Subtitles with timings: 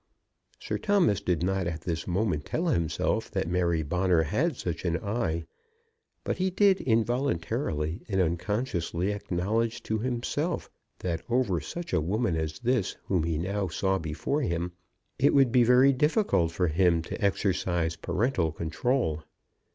[0.59, 4.97] Sir Thomas did not at this moment tell himself that Mary Bonner had such an
[4.97, 5.45] eye,
[6.23, 12.39] but he did involuntarily and unconsciously acknowledge to himself that over such a young lady
[12.39, 14.71] as this whom he now saw before him,
[15.19, 19.21] it would be very difficult for him to exercise parental control.